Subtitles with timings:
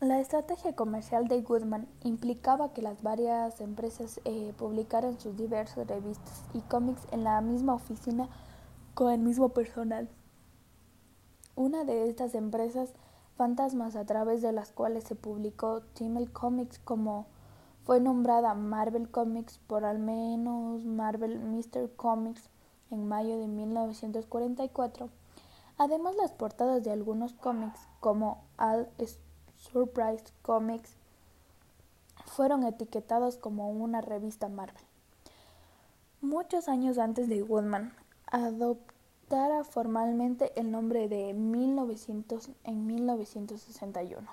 [0.00, 6.44] La estrategia comercial de Goodman implicaba que las varias empresas eh, publicaran sus diversas revistas
[6.52, 8.28] y cómics en la misma oficina
[8.92, 10.10] con el mismo personal.
[11.54, 12.92] Una de estas empresas
[13.38, 17.24] fantasmas a través de las cuales se publicó Timel Comics como
[17.84, 21.90] fue nombrada Marvel Comics por al menos Marvel Mr.
[21.96, 22.50] Comics
[22.90, 25.08] en mayo de 1944.
[25.78, 28.88] Además, las portadas de algunos cómics como All
[29.72, 30.96] Surprise Comics
[32.24, 34.82] fueron etiquetados como una revista Marvel.
[36.20, 37.92] Muchos años antes de Woodman
[38.26, 44.26] adoptara formalmente el nombre de 1900 en 1961.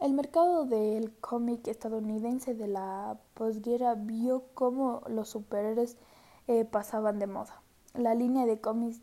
[0.00, 5.96] El mercado del cómic estadounidense de la posguerra vio cómo los superhéroes
[6.46, 7.60] eh, pasaban de moda.
[7.94, 9.00] La línea de cómics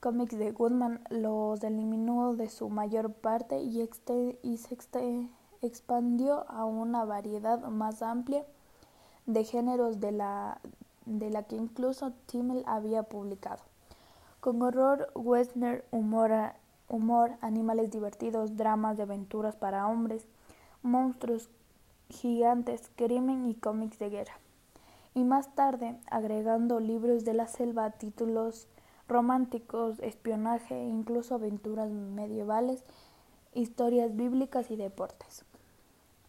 [0.00, 3.84] cómics de Goodman los eliminó de su mayor parte y,
[4.56, 5.28] se
[5.60, 8.44] expandió a una variedad más amplia
[9.26, 10.60] de géneros de la,
[11.04, 13.62] de la que incluso Timmel había publicado.
[14.40, 16.52] Con horror, western, humor,
[16.88, 20.26] humor, animales divertidos, dramas de aventuras para hombres,
[20.82, 21.50] monstruos
[22.08, 24.38] gigantes, crimen y cómics de guerra.
[25.14, 28.68] Y más tarde, agregando libros de la selva, títulos
[29.08, 32.84] románticos, espionaje incluso aventuras medievales,
[33.54, 35.44] historias bíblicas y deportes.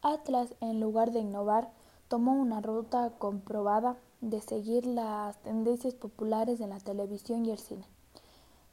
[0.01, 1.69] Atlas, en lugar de innovar,
[2.07, 7.85] tomó una ruta comprobada de seguir las tendencias populares en la televisión y el cine.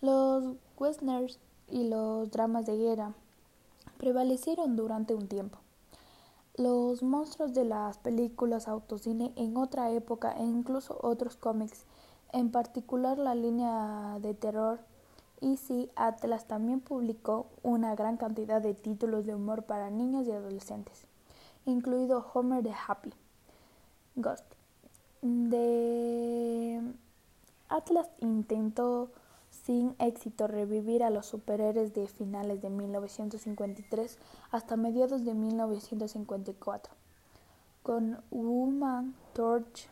[0.01, 3.13] Los westerns y los dramas de guerra
[3.99, 5.59] prevalecieron durante un tiempo.
[6.57, 11.85] Los monstruos de las películas autocine en otra época e incluso otros cómics
[12.33, 14.81] en particular la línea de terror.
[15.41, 21.07] Easy Atlas también publicó una gran cantidad de títulos de humor para niños y adolescentes,
[21.67, 23.13] incluido Homer the Happy
[24.17, 24.45] Ghost.
[25.23, 26.81] De
[27.69, 29.11] Atlas intentó
[29.51, 34.19] sin éxito revivir a los superhéroes de finales de 1953
[34.51, 36.95] hasta mediados de 1954,
[37.83, 39.89] con Woman Torch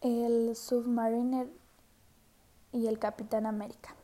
[0.00, 1.50] el Submariner
[2.72, 3.94] y el Capitán América.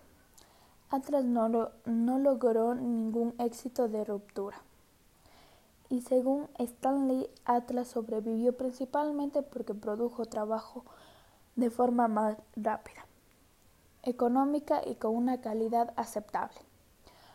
[0.90, 1.48] Atlas no,
[1.86, 4.58] no logró ningún éxito de ruptura.
[5.88, 10.84] Y según Stanley, Atlas sobrevivió principalmente porque produjo trabajo
[11.54, 13.06] de forma más rápida,
[14.02, 16.58] económica y con una calidad aceptable.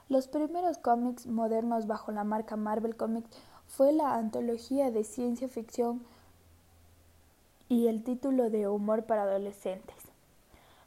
[0.08, 3.30] Los primeros cómics modernos bajo la marca Marvel Comics
[3.68, 6.04] fue la antología de ciencia ficción
[7.72, 9.96] y el título de Humor para adolescentes.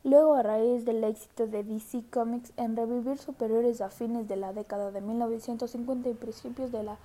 [0.02, 4.52] Luego, a raíz del éxito de DC Comics en revivir superiores a fines de la
[4.52, 6.98] década de 1950 y principios de la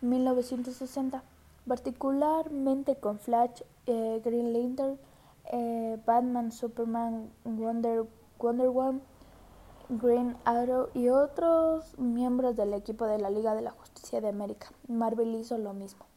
[0.00, 1.22] 1960,
[1.64, 4.98] particularmente con Flash, eh, Green Lantern,
[5.52, 9.00] eh, Batman, Superman, Wonder, Wonder Woman,
[9.90, 14.72] Green Arrow y otros miembros del equipo de la Liga de la Justicia de América.
[14.88, 16.09] Marvel hizo lo mismo.